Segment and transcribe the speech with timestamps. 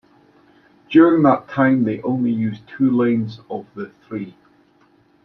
[0.89, 4.35] During that time they only use two lanes of the three.